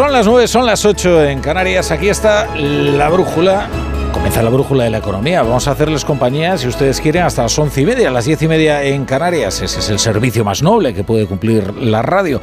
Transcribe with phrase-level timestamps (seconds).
[0.00, 1.90] Son las 9, son las 8 en Canarias.
[1.90, 3.68] Aquí está la brújula.
[4.14, 5.42] Comienza la brújula de la economía.
[5.42, 8.48] Vamos a hacerles compañía, si ustedes quieren, hasta las 11 y media, las 10 y
[8.48, 9.60] media en Canarias.
[9.60, 12.40] Ese es el servicio más noble que puede cumplir la radio.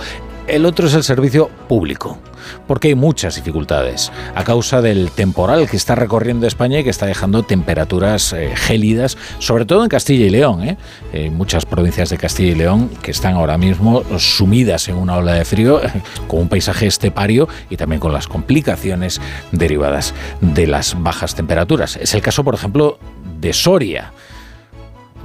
[0.47, 2.17] El otro es el servicio público
[2.67, 7.05] porque hay muchas dificultades a causa del temporal que está recorriendo España y que está
[7.05, 10.63] dejando temperaturas eh, gélidas, sobre todo en Castilla y León.
[10.63, 11.29] ¿eh?
[11.29, 15.43] Muchas provincias de Castilla y León que están ahora mismo sumidas en una ola de
[15.43, 15.81] frío,
[16.27, 19.19] con un paisaje estepario y también con las complicaciones
[19.51, 21.97] derivadas de las bajas temperaturas.
[21.97, 22.99] Es el caso, por ejemplo,
[23.39, 24.13] de Soria.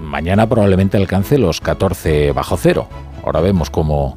[0.00, 2.88] Mañana probablemente alcance los 14 bajo cero.
[3.24, 4.16] Ahora vemos cómo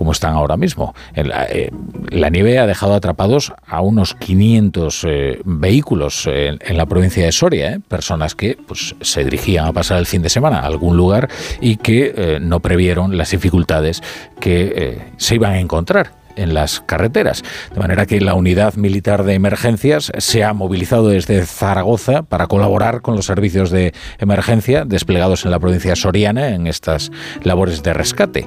[0.00, 0.94] como están ahora mismo.
[1.14, 1.70] Eh,
[2.08, 7.72] la, nieve ha dejado atrapados a unos 500 eh, vehículos en, la provincia de Soria,
[7.74, 7.80] ¿eh?
[7.86, 11.28] personas que pues, se dirigían a pasar el fin de semana a algún lugar
[11.60, 14.02] y que no previeron las dificultades
[14.40, 17.42] que se iban a encontrar en las carreteras.
[17.72, 23.00] De manera que la unidad militar de emergencias se ha movilizado desde Zaragoza para colaborar
[23.02, 27.10] con los servicios de emergencia desplegados en la provincia soriana en estas
[27.42, 28.46] labores de rescate.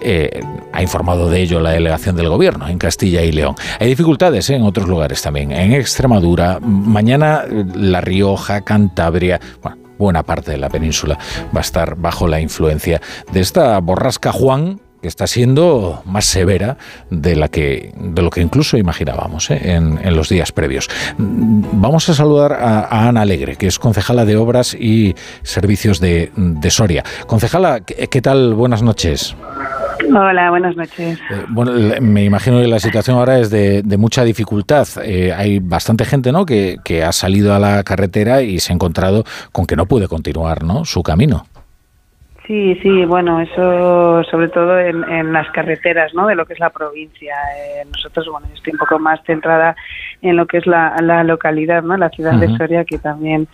[0.00, 0.40] Eh,
[0.72, 3.54] ha informado de ello la delegación del gobierno en Castilla y León.
[3.78, 4.56] Hay dificultades ¿eh?
[4.56, 9.40] en otros lugares también, en Extremadura, mañana La Rioja, Cantabria,
[9.98, 11.18] buena parte de la península
[11.54, 13.00] va a estar bajo la influencia
[13.32, 16.76] de esta borrasca Juan que está siendo más severa
[17.10, 19.74] de, la que, de lo que incluso imaginábamos ¿eh?
[19.74, 20.88] en, los días previos.
[21.18, 26.30] Vamos a saludar a, Ana Alegre, que es concejala de Obras y Servicios de,
[26.70, 27.02] Soria.
[27.26, 28.54] Concejala, ¿qué, tal?
[28.54, 29.34] Buenas noches.
[30.08, 31.18] Hola, buenas noches.
[31.18, 34.86] Eh, bueno, me imagino que la situación ahora es de, mucha dificultad.
[35.02, 36.46] Eh, hay bastante gente ¿no?
[36.46, 40.06] Que, que, ha salido a la carretera y se ha encontrado con que no puede
[40.06, 40.84] continuar ¿no?
[40.84, 41.46] su camino.
[42.46, 46.26] Sí, sí, bueno, eso sobre todo en, las carreteras, ¿no?
[46.26, 47.36] De lo que es la provincia.
[47.56, 49.76] Eh, nosotros, bueno, yo estoy un poco más centrada
[50.22, 51.96] en lo que es la, localidad, ¿no?
[51.96, 53.46] La ciudad de Soria, que también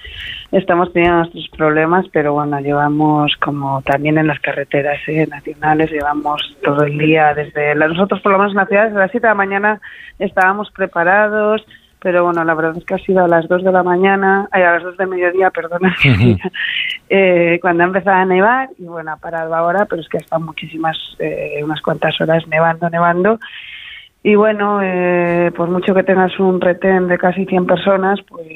[0.52, 5.26] estamos teniendo nuestros problemas, pero bueno, llevamos como también en las carreteras ¿eh?
[5.26, 7.74] nacionales, llevamos todo el día desde...
[7.74, 9.80] nosotros, por lo menos en la ciudad, desde las 7 de la mañana
[10.18, 11.62] estábamos preparados,
[12.00, 14.58] pero bueno, la verdad es que ha sido a las 2 de la mañana, a
[14.58, 15.94] las 2 de mediodía, perdona,
[17.08, 20.44] eh, cuando ha empezado a nevar y bueno, ha parado ahora, pero es que están
[20.44, 23.38] muchísimas, eh, unas cuantas horas nevando, nevando.
[24.22, 28.46] Y bueno, eh, por mucho que tengas un retén de casi 100 personas, pues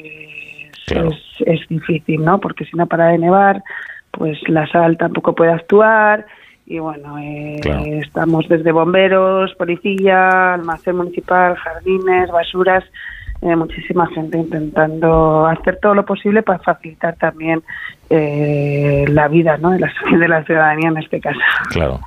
[1.45, 2.39] es, difícil, ¿no?
[2.39, 3.63] Porque si no para de nevar,
[4.11, 6.25] pues la sal tampoco puede actuar
[6.65, 7.59] y bueno, eh,
[8.01, 12.83] estamos desde bomberos, policía, almacén municipal, jardines, basuras,
[13.43, 17.61] eh, muchísima gente intentando hacer todo lo posible para facilitar también
[18.09, 19.71] eh, la vida ¿no?
[19.71, 21.39] de, la, de la ciudadanía en este caso.
[21.69, 21.99] Claro,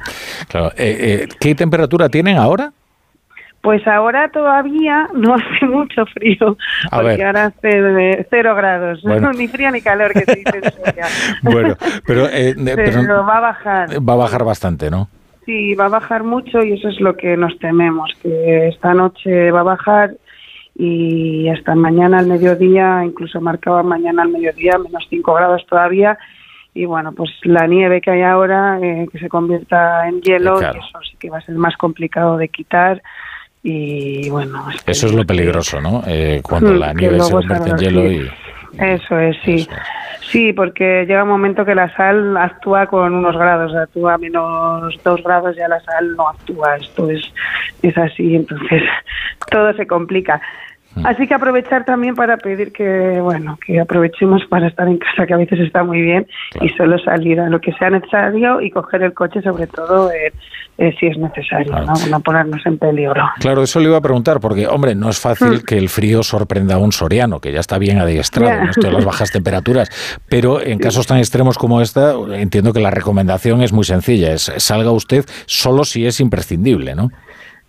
[0.49, 0.71] claro.
[0.77, 2.73] Eh, ¿Qué temperatura tienen ahora?
[3.61, 6.57] Pues ahora todavía no hace mucho frío,
[6.91, 9.05] porque ahora hace cero grados,
[9.37, 10.61] ni frío ni calor que se dice
[11.43, 11.77] Bueno,
[12.07, 12.29] pero,
[12.65, 13.89] pero, va a bajar.
[14.09, 15.09] Va a bajar bastante, ¿no?
[15.45, 19.51] Sí, va a bajar mucho y eso es lo que nos tememos, que esta noche
[19.51, 20.13] va a bajar
[20.79, 26.19] y hasta mañana al mediodía, incluso marcaba mañana al mediodía menos 5 grados todavía.
[26.75, 31.01] Y bueno, pues la nieve que hay ahora, eh, que se convierta en hielo, eso
[31.11, 33.03] sí que va a ser más complicado de quitar.
[33.63, 36.03] Y bueno, eso es lo peligroso, ¿no?
[36.07, 38.31] Eh, cuando mm, la nieve se convierte en hielo y.
[38.79, 39.67] Eso es, sí.
[40.31, 44.95] Sí, porque llega un momento que la sal actúa con unos grados, actúa a menos
[45.03, 46.77] dos grados, ya la sal no actúa.
[46.77, 47.23] Esto es,
[47.83, 48.83] es así, entonces
[49.51, 50.43] todo se complica.
[51.05, 55.35] Así que aprovechar también para pedir que, bueno, que aprovechemos para estar en casa, que
[55.35, 56.27] a veces está muy bien,
[56.61, 60.33] y solo salir a lo que sea necesario y coger el coche, sobre todo eh,
[60.79, 61.73] eh, si es necesario,
[62.11, 62.21] ¿no?
[62.21, 63.23] ponernos en peligro.
[63.41, 65.65] Claro, eso le iba a preguntar, porque, hombre, no es fácil mm.
[65.65, 68.93] que el frío sorprenda a un soriano, que ya está bien adiestrado en esto de
[68.93, 69.89] las bajas temperaturas,
[70.29, 74.53] pero en casos tan extremos como esta, entiendo que la recomendación es muy sencilla, es
[74.59, 77.11] salga usted solo si es imprescindible, ¿no?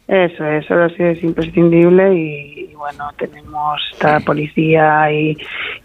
[0.08, 5.38] Eso, eso sí es imprescindible y, bueno, tenemos esta policía y,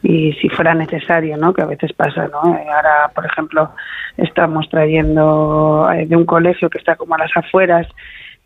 [0.04, 1.52] y, si fuera necesario, ¿no?
[1.52, 2.54] Que a veces pasa, ¿no?
[2.54, 3.70] Eh, ahora, por ejemplo,
[4.16, 7.88] estamos trayendo eh, de un colegio que está como a las afueras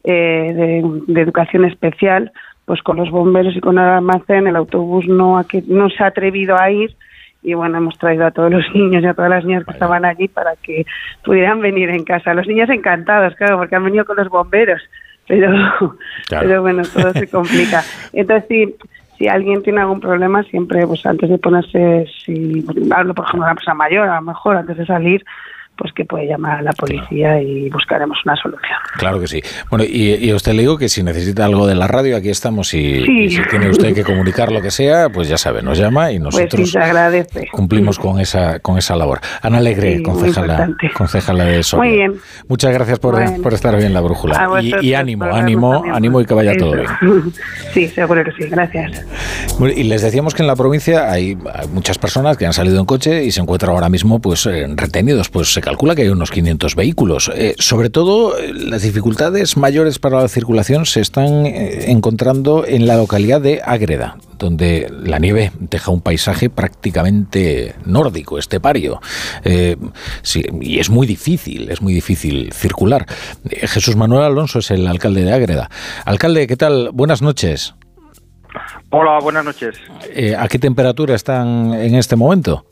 [0.05, 2.33] eh, de, educación especial,
[2.65, 6.59] pues con los bomberos y con el almacén, el autobús no, no se ha atrevido
[6.59, 6.97] a ir
[7.43, 10.07] y bueno, hemos traído a todos los niños y a todas las niñas que estaban
[10.07, 10.87] allí para que
[11.23, 12.33] pudieran venir en casa.
[12.33, 14.81] Los niños encantados, claro, porque han venido con los bomberos
[15.27, 15.97] pero,
[16.29, 17.83] pero bueno, todo se complica.
[18.13, 18.75] Entonces, si,
[19.19, 22.65] si alguien tiene algún problema, siempre, pues antes de ponerse, si
[22.95, 25.25] hablo por ejemplo de una persona mayor, a lo mejor antes de salir,
[25.77, 28.79] pues que puede llamar a la policía y buscaremos una solución.
[28.99, 29.43] Claro que sí.
[29.71, 32.73] Bueno, y, a usted le digo que si necesita algo de la radio, aquí estamos
[32.75, 36.19] y, si tiene usted que comunicar lo que sea, pues ya sabe, nos llama y
[36.19, 36.77] pues nosotros
[37.53, 39.21] cumplimos con esa con esa labor.
[39.43, 41.89] Ana Alegre, concejala, concejala de Soria.
[41.89, 42.15] Muy bien.
[42.49, 44.61] Muchas gracias por, por estar bien en la brújula.
[44.61, 46.87] Y, ánimo, ánimo, ánimo y que vaya todo bien.
[47.73, 48.49] Sí, seguro que sí.
[48.49, 49.05] Gracias.
[49.77, 51.37] y les decíamos que en la provincia hay,
[51.73, 55.29] muchas personas que han salido en coche y se encuentran ahora mismo pues eh, retenidos.
[55.29, 57.29] Pues se calcula que hay unos 500 vehículos.
[57.35, 62.97] Eh, sobre todo, eh, las dificultades mayores para la circulación se están encontrando en la
[62.97, 69.01] localidad de Ágreda, donde la nieve deja un paisaje prácticamente nórdico, estepario.
[69.45, 73.05] y es muy difícil, es muy difícil circular.
[73.51, 75.69] Jesús Manuel Alonso es el alcalde de Ágreda.
[76.05, 76.91] Alcalde, ¿qué tal?
[76.93, 77.75] Buenas noches.
[78.91, 79.77] Hola, buenas noches.
[80.15, 82.65] Eh, ¿A qué temperatura están en este momento?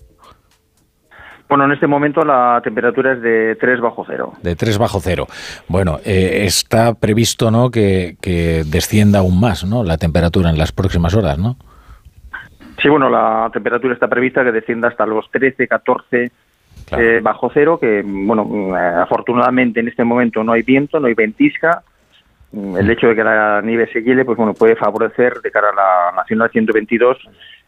[1.55, 4.33] Bueno, en este momento la temperatura es de 3 bajo cero.
[4.43, 5.29] De 3 bajo cero.
[5.69, 7.71] Bueno, eh, está previsto ¿no?
[7.71, 8.17] Que,
[8.67, 9.85] descienda aún más ¿no?
[9.85, 11.57] la temperatura en las próximas horas, ¿no?
[12.83, 16.33] Sí, bueno, la temperatura está prevista que descienda hasta los 13, 14
[16.91, 21.85] eh, bajo cero, que, bueno, afortunadamente en este momento no hay viento, no hay ventisca,
[22.55, 25.71] Mm, el hecho de que la nieve se hiele, pues bueno, puede favorecer de cara
[25.71, 27.19] a la Nacional 122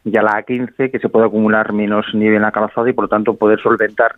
[0.06, 3.04] y a la A15 que se pueda acumular menos nieve en la calzada y por
[3.04, 4.14] lo tanto poder solventar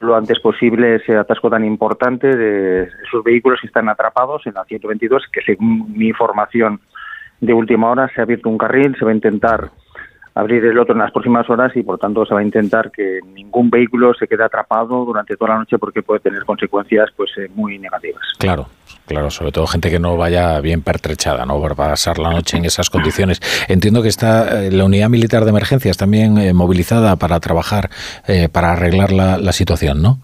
[0.00, 4.64] lo antes posible ese atasco tan importante de esos vehículos que están atrapados en la
[4.64, 6.80] 122, que según mi información
[7.40, 9.70] de última hora se ha abierto un carril, se va a intentar
[10.34, 13.20] abrir el otro en las próximas horas y por tanto se va a intentar que
[13.34, 17.50] ningún vehículo se quede atrapado durante toda la noche porque puede tener consecuencias pues eh,
[17.54, 18.22] muy negativas.
[18.38, 18.66] Claro,
[19.06, 22.56] claro, sobre todo gente que no vaya bien pertrechada, no va a pasar la noche
[22.56, 23.40] en esas condiciones.
[23.68, 27.90] Entiendo que está eh, la unidad militar de emergencias también eh, movilizada para trabajar
[28.52, 30.18] para arreglar la, situación, ¿no?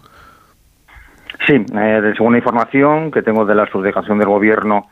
[1.46, 1.54] Sí,
[2.16, 4.86] según la información que tengo de la subdelegación del gobierno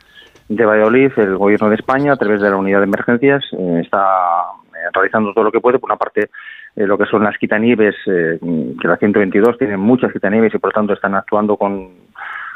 [0.49, 3.43] de Valladolid, el gobierno de España, a través de la unidad de emergencias,
[3.81, 4.56] está eh,
[4.93, 5.79] realizando todo lo que puede.
[5.79, 6.29] Por una parte,
[6.75, 8.39] eh, lo que son las quitanieves, eh,
[8.79, 11.89] que la 122 tiene muchas quitanieves y por lo tanto están actuando con,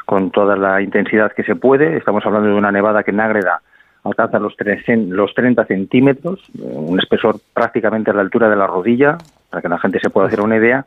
[0.06, 1.96] con toda la intensidad que se puede.
[1.96, 3.60] Estamos hablando de una nevada que en Ágreda
[4.04, 4.54] alcanza los,
[4.86, 9.18] los 30 centímetros, un espesor prácticamente a la altura de la rodilla,
[9.48, 10.84] para que la gente se pueda hacer una idea.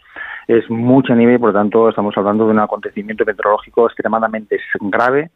[0.48, 5.32] Es mucha nieve y por lo tanto estamos hablando de un acontecimiento meteorológico extremadamente grave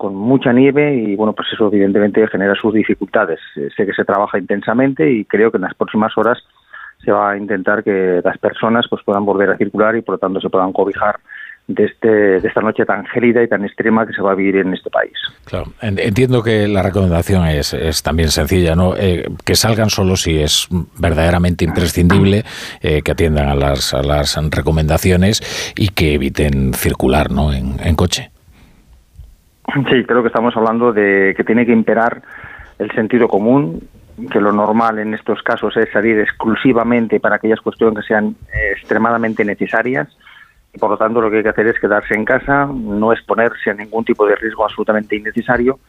[0.00, 3.38] con mucha nieve y bueno, pues eso evidentemente genera sus dificultades.
[3.56, 6.38] Eh, sé que se trabaja intensamente y creo que en las próximas horas
[7.04, 10.18] se va a intentar que las personas pues puedan volver a circular y por lo
[10.18, 11.20] tanto se puedan cobijar
[11.66, 14.56] de, este, de esta noche tan gélida y tan extrema que se va a vivir
[14.56, 15.12] en este país.
[15.44, 18.94] Claro, entiendo que la recomendación es, es también sencilla, ¿no?
[18.96, 20.66] Eh, que salgan solo si es
[20.98, 22.44] verdaderamente imprescindible,
[22.80, 27.52] eh, que atiendan a las, a las recomendaciones y que eviten circular, ¿no?
[27.52, 28.30] En, en coche.
[29.90, 32.22] Sí, creo que estamos hablando de que tiene que imperar
[32.78, 33.86] el sentido común,
[34.30, 38.36] que lo normal en estos casos es salir exclusivamente para aquellas cuestiones que sean
[38.72, 40.08] extremadamente necesarias.
[40.72, 43.70] Y por lo tanto lo que hay que hacer es quedarse en casa, no exponerse
[43.70, 45.80] a ningún tipo de riesgo absolutamente innecesario,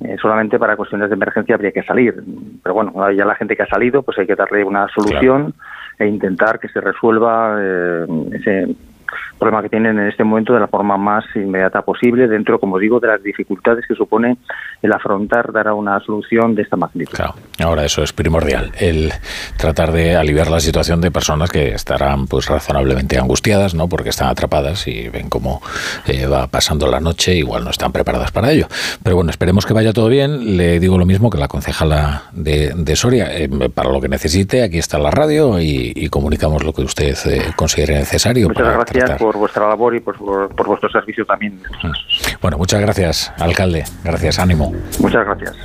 [0.00, 2.22] eh, solamente para cuestiones de emergencia habría que salir.
[2.62, 5.54] Pero bueno, ya la gente que ha salido, pues hay que darle una solución
[5.98, 8.74] e intentar que se resuelva eh, ese
[9.42, 13.00] problema que tienen en este momento de la forma más inmediata posible, dentro, como digo,
[13.00, 14.38] de las dificultades que supone
[14.80, 17.12] el afrontar, dar a una solución de esta magnitud.
[17.12, 19.12] Claro, ahora eso es primordial, el
[19.56, 23.88] tratar de aliviar la situación de personas que estarán pues razonablemente angustiadas, ¿no?
[23.88, 25.60] Porque están atrapadas y ven cómo
[26.06, 28.68] eh, va pasando la noche, igual no están preparadas para ello.
[29.02, 30.56] Pero bueno, esperemos que vaya todo bien.
[30.56, 34.62] Le digo lo mismo que la concejala de, de Soria, eh, para lo que necesite,
[34.62, 38.48] aquí está la radio y, comunicamos lo que usted eh, considere necesario.
[38.48, 41.60] Muchas gracias por vuestra labor y por, por, vuestro servicio también.
[42.40, 43.84] Bueno, muchas gracias, alcalde.
[44.04, 44.72] Gracias, ánimo.
[45.00, 45.56] Muchas gracias.